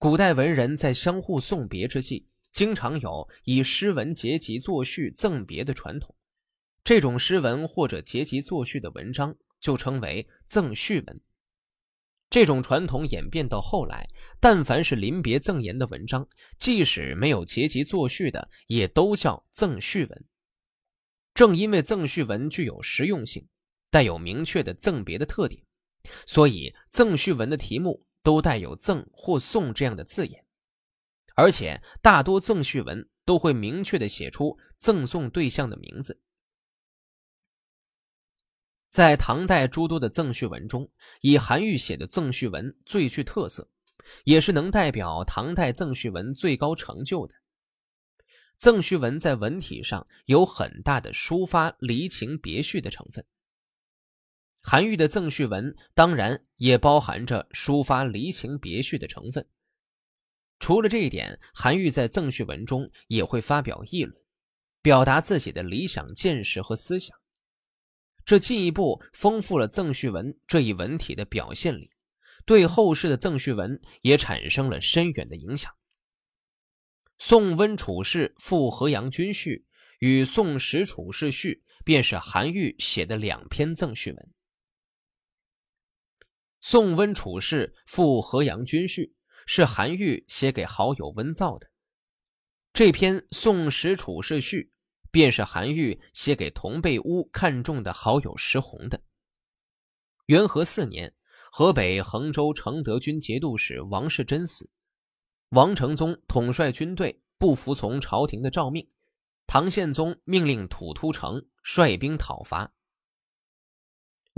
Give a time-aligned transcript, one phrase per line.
[0.00, 6.16] 古代文人在相互送别之际，经常有以诗文结集作序赠别的传统。
[6.82, 11.20] 这种诗文或者结集作序的文章就称为赠序文。
[12.30, 14.08] 这种传统演变到后来，
[14.40, 16.26] 但凡是临别赠言的文章，
[16.56, 20.24] 即使没有结集作序的，也都叫赠序文。
[21.34, 23.46] 正因为赠序文具有实用性，
[23.90, 25.62] 带有明确的赠别的特点，
[26.24, 30.44] 所以赠序文的题目都带有“赠”或“送”这样的字眼，
[31.34, 36.20] 而且大多赠序文都会明确的写出赠送对象的名字。
[38.88, 40.90] 在唐代诸多的赠序文中，
[41.20, 43.70] 以韩愈写的赠序文最具特色，
[44.24, 47.34] 也是能代表唐代赠序文最高成就的。
[48.58, 53.24] 赠序文在文体上有很大的抒发离情别绪的成分。
[54.62, 59.46] 韩愈的赠序文当然也包含着抒发离情别绪的成分。
[60.58, 64.14] 除了这一点，韩愈在赠序文中也会发表议论，
[64.82, 67.16] 表达自己的理想见识和思想。
[68.26, 71.90] 这进一步丰富了赠序文这一文体的表现力，
[72.44, 75.72] 对后世的赠序文也产生了深远的影响。
[77.16, 79.66] 《宋温处士赴河阳军序》
[80.00, 84.18] 与《宋史处士序》便是韩愈写的两篇赠序文。
[86.60, 89.02] 《宋温处士赴河阳军序》
[89.46, 91.70] 是韩愈写给好友温造的，
[92.72, 94.62] 这篇《宋史处士序》。
[95.12, 99.02] 便是韩愈写给同被乌看中的好友石弘的。
[100.26, 101.12] 元和四年，
[101.50, 104.70] 河北衡州承德军节度使王士贞死，
[105.48, 108.88] 王承宗统帅军队不服从朝廷的诏命，
[109.48, 112.72] 唐宪宗命令土突城率兵讨伐。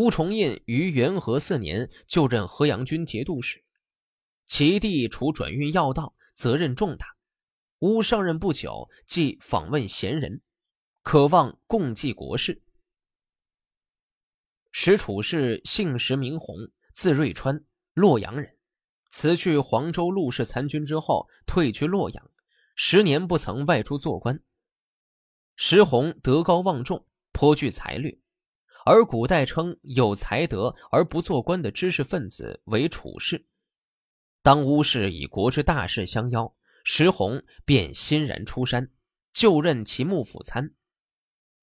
[0.00, 3.62] 乌重印于元和四年就任河阳军节度使，
[4.46, 7.06] 其地处转运要道，责任重大。
[7.80, 10.40] 乌上任不久，即访问贤人。
[11.02, 12.62] 渴望共济国事。
[14.72, 16.56] 石楚氏姓石名弘，
[16.94, 17.62] 字瑞川，
[17.92, 18.56] 洛阳人。
[19.10, 22.30] 辞去黄州陆氏参军之后，退居洛阳，
[22.74, 24.42] 十年不曾外出做官。
[25.56, 28.18] 石弘德高望重，颇具才略，
[28.84, 33.46] 而古代称有才德而不做官的知识分子为处士。
[34.42, 36.54] 当乌氏以国之大事相邀，
[36.84, 38.90] 石弘便欣然出山，
[39.32, 40.74] 就任其幕府参。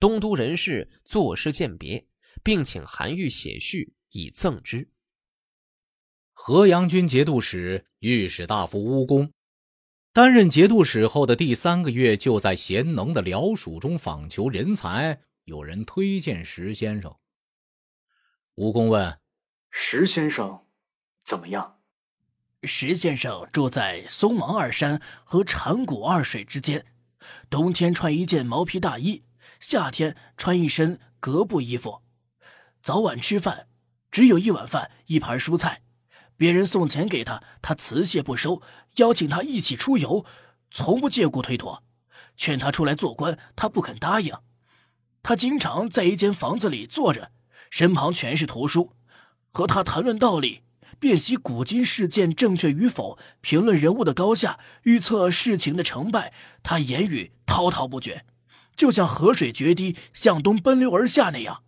[0.00, 2.06] 东都人士作诗饯别，
[2.42, 4.90] 并请韩愈写序以赠之。
[6.32, 9.32] 河阳军节度使御史大夫乌公，
[10.12, 15.22] 担任节度使后的第三个月，就在贤能的僚属中访求人才。
[15.44, 17.16] 有人推荐石先生。
[18.56, 19.18] 蜈蚣问
[19.70, 20.64] ：“石先生
[21.22, 21.80] 怎么样？”
[22.64, 26.86] 石先生住在松芒二山和禅谷二水之间，
[27.50, 29.24] 冬天穿一件毛皮大衣。
[29.60, 32.02] 夏天穿一身格布衣服，
[32.82, 33.68] 早晚吃饭
[34.10, 35.82] 只有一碗饭一盘蔬菜。
[36.36, 38.60] 别人送钱给他，他辞谢不收；
[38.96, 40.24] 邀请他一起出游，
[40.70, 41.82] 从不借故推脱；
[42.36, 44.34] 劝他出来做官，他不肯答应。
[45.24, 47.32] 他经常在一间房子里坐着，
[47.70, 48.92] 身旁全是图书，
[49.52, 50.60] 和他谈论道理，
[51.00, 56.34] 辨析古今事件正确与否，评论人物的高下，预测事情的成败。
[56.62, 58.26] 他言语滔滔不绝。
[58.76, 61.62] 就像河水决堤向东奔流而下那样，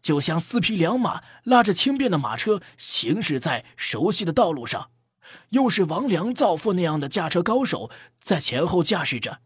[0.00, 4.88] 就像四匹良马拉着轻便的马车行驶在熟悉的道路上，
[5.50, 7.90] 又是王良造父那样的驾车高手
[8.20, 9.40] 在前后驾驶着，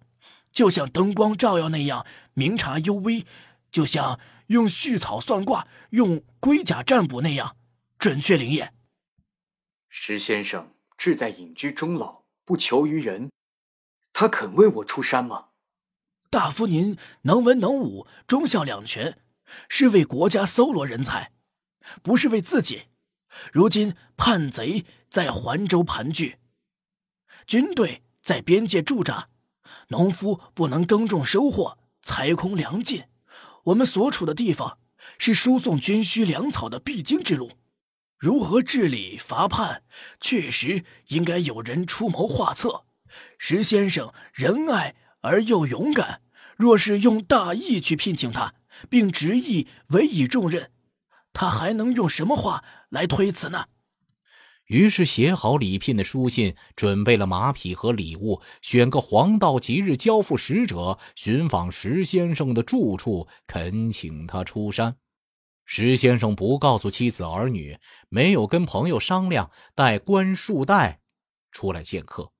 [0.52, 3.26] 就像灯光照耀那样明察幽微，
[3.70, 4.18] 就像
[4.48, 7.56] 用序草算卦、用龟甲占卜那样
[7.98, 8.74] 准确灵验。
[9.88, 13.30] 石先生志在隐居终老，不求于人，
[14.12, 15.46] 他肯为我出山吗？
[16.30, 19.18] 大夫，您能文能武，忠孝两全，
[19.68, 21.32] 是为国家搜罗人才，
[22.02, 22.84] 不是为自己。
[23.52, 26.38] 如今叛贼在环州盘踞，
[27.46, 29.28] 军队在边界驻扎，
[29.88, 33.04] 农夫不能耕种收获，财空粮尽。
[33.64, 34.78] 我们所处的地方
[35.18, 37.52] 是输送军需粮草的必经之路，
[38.18, 39.82] 如何治理伐叛，
[40.20, 42.84] 确实应该有人出谋划策。
[43.38, 44.96] 石先生仁爱。
[45.22, 46.22] 而又勇敢，
[46.56, 48.54] 若是用大义去聘请他，
[48.88, 50.70] 并执意委以重任，
[51.34, 53.66] 他还能用什么话来推辞呢？
[54.70, 64.94] 于是写好礼聘的书信，准备了马匹和礼物，选个黄道吉日交付使者，寻访石先生的住处，恳请他出山。
[65.64, 67.76] 石先生不告诉妻子儿女，
[68.08, 71.00] 没有跟朋友商量，带官束带，
[71.50, 72.30] 出来见客，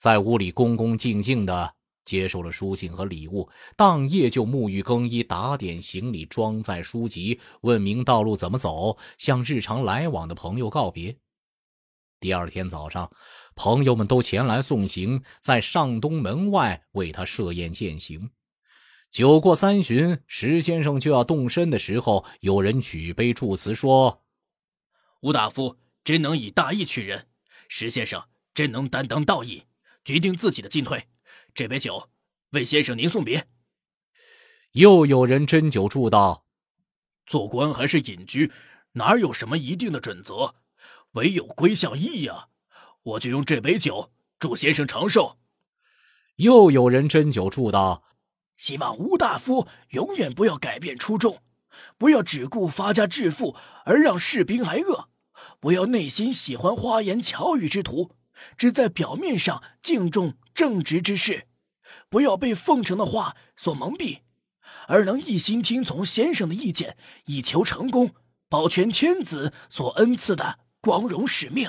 [0.00, 1.74] 在屋里恭恭敬敬的
[2.06, 11.18] 接受了书信和礼物，当夜就沐浴更衣，打点行李，装载书籍，问明道路怎么走，向日常来往的朋友告别。
[12.18, 13.12] 第二天早上，
[13.54, 18.30] 朋友们都前来送行，在上东门外为他设宴饯行。
[19.10, 24.24] 酒过三巡，石先生就要动身的时候，有人举杯祝词说
[25.20, 27.28] ：“吴大夫真能以大义取人，
[27.68, 28.22] 石先生
[28.54, 29.64] 真能担当道义，
[30.04, 31.06] 决定自己的进退。
[31.54, 32.10] 这杯酒，
[32.50, 33.46] 为先生您送别。”
[34.72, 36.44] 又有人斟酒祝道
[37.26, 38.52] ：“做官还是隐居，
[38.92, 40.54] 哪有什么一定的准则？
[41.16, 42.48] 唯有归向义呀！
[43.02, 45.38] 我就用这杯酒祝先生长寿。”
[46.36, 48.04] 又有人斟酒祝道。
[48.56, 51.42] 希望吴大夫永远不要改变初衷，
[51.98, 53.54] 不要只顾发家致富
[53.84, 55.08] 而让士兵挨饿，
[55.60, 58.12] 不要内心喜欢花言巧语之徒，
[58.56, 61.46] 只在表面上敬重正直之士，
[62.08, 64.20] 不要被奉承的话所蒙蔽，
[64.88, 66.96] 而能一心听从先生的意见，
[67.26, 68.14] 以求成功，
[68.48, 71.68] 保全天子所恩赐的光荣使命。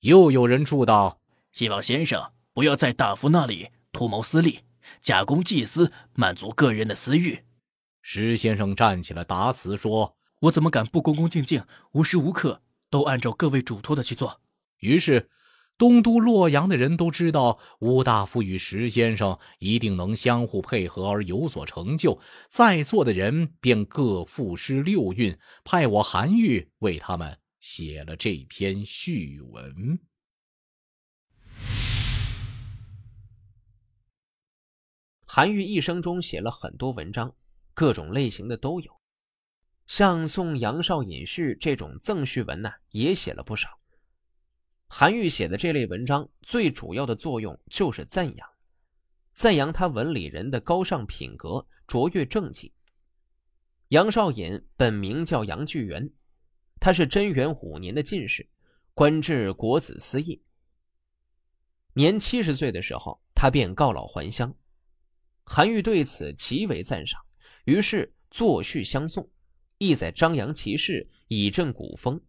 [0.00, 1.20] 又有人祝道：
[1.52, 4.58] 希望先生不要在大夫那里图谋私利。
[5.00, 7.44] 假公济私，满足个人的私欲。
[8.02, 12.60] 石先生站起来答辞说：“我怎么敢不恭恭敬敬，无时无刻
[12.90, 14.40] 都按照各位嘱托的去做？”
[14.80, 15.30] 于是，
[15.78, 22.20] 东都洛阳的人都知道吴大夫与石先生一定能相互配合而有所成就。
[22.48, 29.98] 在座的人便各赋诗六韵，派我韩愈为他们写了这篇序文。
[35.26, 37.34] 韩愈一生中写了很多文章，
[37.72, 39.00] 各种类型的都有，
[39.86, 43.80] 像送杨少隐序这种赠序文呢，也写了不少。
[44.86, 48.46] 韩愈写的这类文章，最主要的作用就是赞扬，
[49.32, 52.74] 赞扬他文里人的高尚品格、卓越政绩。
[53.88, 56.12] 杨少隐本名叫杨巨源，
[56.84, 58.46] 他是贞元五年的进士，
[58.92, 60.38] 官至国子司业。
[61.94, 64.54] 年七十岁的时候，他便告老还乡。
[65.44, 67.18] 韩愈对此极为赞赏，
[67.64, 69.26] 于是作序相送，
[69.78, 72.20] 意在张扬其事，以振古风。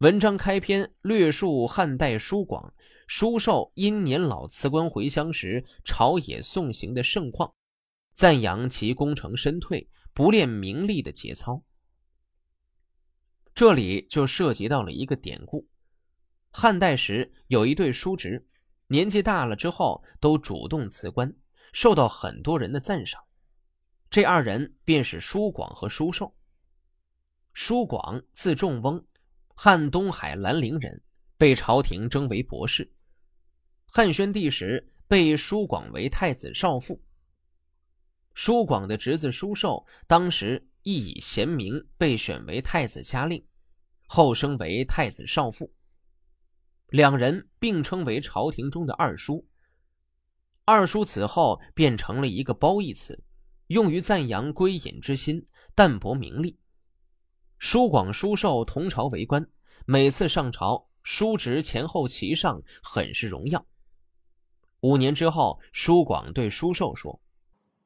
[0.00, 2.74] 文章开篇略述汉代叔广、
[3.06, 7.54] 叔寿因年老辞官回乡时，朝野送行的盛况，
[8.12, 11.64] 赞扬其功成身退、不恋名利的节操。
[13.60, 15.68] 这里就涉及到了一个典故：
[16.50, 18.48] 汉代时有一对叔侄，
[18.86, 21.30] 年纪大了之后都主动辞官。
[21.74, 23.22] 受到很多人的赞赏，
[24.08, 26.34] 这二人便是叔广和叔寿。
[27.52, 29.04] 叔广字仲翁，
[29.48, 31.02] 汉东海兰陵人，
[31.36, 32.90] 被朝廷征为博士。
[33.88, 37.02] 汉宣帝时被叔广为太子少傅。
[38.32, 43.44] 叔广的侄子叔寿当时亦以贤明被选为太子家令，
[44.12, 45.72] 后升为太子少傅。
[46.88, 49.46] 两人并称为朝廷中的二叔。
[50.64, 53.22] 二叔此后变成了一个褒义词，
[53.68, 55.46] 用于赞扬归隐之心、
[55.76, 56.58] 淡泊名利。
[57.58, 59.48] 叔广、叔寿同朝为官，
[59.86, 63.64] 每次上朝，叔侄前后齐上，很是荣耀。
[64.80, 67.20] 五年之后，叔广对叔寿说：“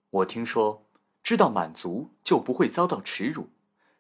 [0.08, 0.88] 我听说，
[1.22, 3.50] 知道满足就不会遭到耻辱，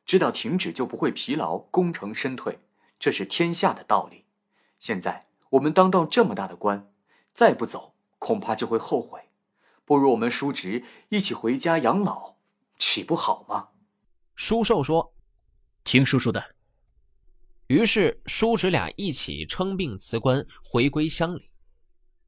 [0.04, 2.58] 知道停止就不会疲劳，功成身退，
[2.98, 4.24] 这是天下的道理。
[4.78, 6.92] 现在我们当到这么大的官，
[7.32, 9.20] 再不走。”恐怕就会后悔，
[9.84, 12.36] 不如我们叔侄一起回家养老，
[12.78, 13.68] 岂不好吗？
[14.34, 15.12] 叔寿说
[15.84, 16.42] ：“听叔叔的。”
[17.68, 21.50] 于是叔侄俩一起称病辞官，回归乡里。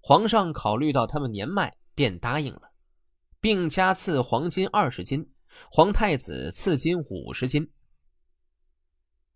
[0.03, 2.73] 皇上考虑到他们年迈，便答应了，
[3.41, 5.31] 并加赐黄金二十斤，
[5.71, 7.71] 皇太子赐金五十金。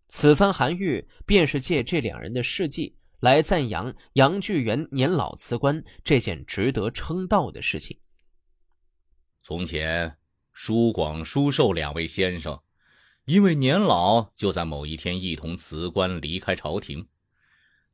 [0.09, 2.97] 此番韩愈便是借这两人的事迹。
[3.21, 8.01] 来赞扬杨巨源年老辞官这件值得称道的事情。
[9.43, 10.17] 从前，
[10.55, 12.59] 叔广、叔寿两位先生，
[13.27, 17.07] 因为年老，就在某一天一同辞官离开朝廷。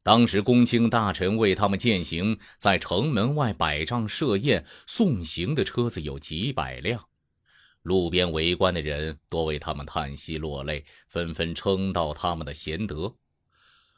[0.04, 7.08] 当时，公卿大臣为他们饯行，在城门外摆帐设宴，送行的车子有几百辆。
[7.86, 13.14] 路边围观的人多为他们叹息落泪，纷纷称道他们的贤德。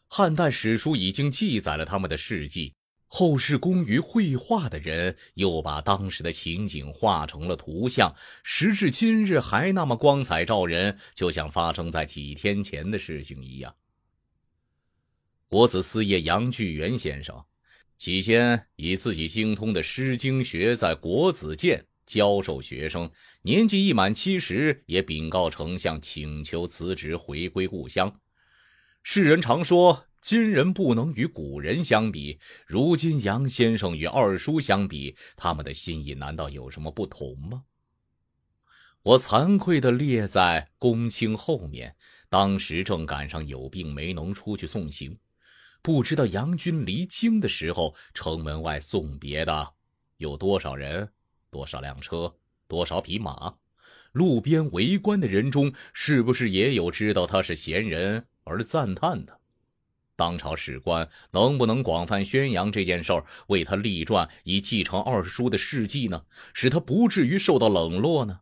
[0.09, 2.75] 汉代史书已经记载了他们的事迹，
[3.07, 13.75] 后世工于绘画的人又把当时的情景画成了图像，时至今日还那么光彩照人，就像发生在几天前的事情一样。
[15.47, 17.43] 国子司业杨巨源先生，
[17.97, 23.09] 起先以自己精通的《诗经》学在国子监教授学生，
[23.43, 28.19] 年纪一满七十，也禀告丞相，请求辞职回归故乡。
[29.05, 30.07] 世人常说。
[30.21, 37.63] 今人不能与古人相比，如今杨先生与二叔相比，他们的心意难道有什么不同吗？
[39.05, 41.95] 我惭愧地列在公卿后面，
[42.29, 45.17] 当时正赶上有病没能出去送行，
[45.83, 49.75] 不知道杨军离京的时候，城门外送别的
[50.17, 51.13] 有多少人，
[51.51, 52.35] 多少辆车，
[52.67, 53.57] 多少匹马，
[54.13, 59.41] 路边围观的人中，是不是也有知道他是贤人而赞叹的？
[60.17, 66.25] 当朝史官能不能广泛宣扬这件事儿，为他立传以继承二叔的事迹呢？
[66.53, 68.41] 使他不至于受到冷落呢？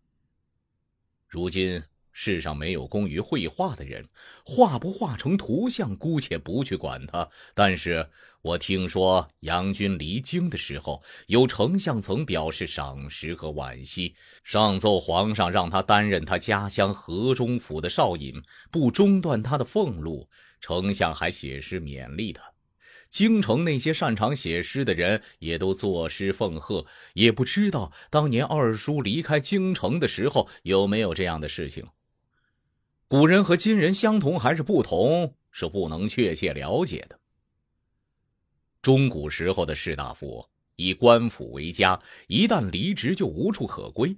[1.29, 1.83] 如今
[2.19, 4.09] 世上没有工于绘画的人，
[4.43, 7.29] 画不画成图像，姑且不去管他。
[7.55, 8.09] 但是
[8.41, 20.31] 我听说杨军离京的时候，有丞相曾表示赏识和惋惜，上奏皇上让他担任他家乡河中府的少尹，不中断他的俸禄。
[20.59, 22.43] 丞相还写诗勉励他，
[23.11, 26.87] 京城那些擅长写诗的人也都作诗奉贺。
[27.13, 31.87] 也不知道当年二叔离开京城的时候有没有这样的事情。
[33.09, 37.21] 古人和今人相同还是不同，是不能确切了解的。
[38.83, 44.17] 中古时候的士大夫以官府为家，一旦离职就无处可归。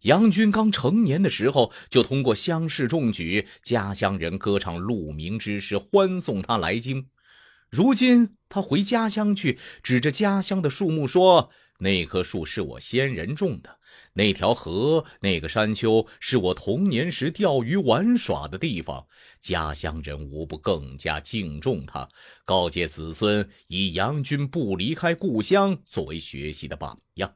[0.00, 7.08] 杨军刚成年的时候，就通过乡试中举，家乡人歌唱鹿鸣之诗，欢送他来京。
[7.70, 13.78] 如今他回家乡去，指着家乡的树木说：“那棵树是我先人种的，
[14.12, 19.06] 那条河、那个山丘是我童年时钓鱼玩耍的地方。”
[19.40, 22.08] 家乡人无不更加敬重他，
[22.44, 27.34] 告诫子孙以杨军不离开故乡作为学习的榜样。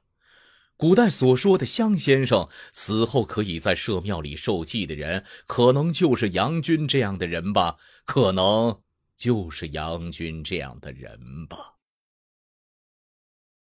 [0.76, 7.76] 古代所说的乡先生死后可以在社庙里受祭的人，可能就是杨军这样的人吧？
[8.04, 8.80] 可能
[9.16, 11.77] 就是杨军这样的人吧。